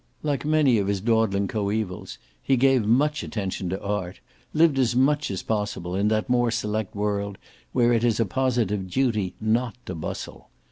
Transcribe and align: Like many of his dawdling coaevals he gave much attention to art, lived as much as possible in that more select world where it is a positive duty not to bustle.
Like 0.23 0.45
many 0.45 0.79
of 0.79 0.87
his 0.87 0.99
dawdling 0.99 1.47
coaevals 1.47 2.17
he 2.41 2.57
gave 2.57 2.87
much 2.87 3.21
attention 3.21 3.69
to 3.69 3.83
art, 3.83 4.19
lived 4.51 4.79
as 4.79 4.95
much 4.95 5.29
as 5.29 5.43
possible 5.43 5.95
in 5.95 6.07
that 6.07 6.27
more 6.27 6.49
select 6.49 6.95
world 6.95 7.37
where 7.71 7.93
it 7.93 8.03
is 8.03 8.19
a 8.19 8.25
positive 8.25 8.89
duty 8.89 9.35
not 9.39 9.75
to 9.85 9.93
bustle. 9.93 10.49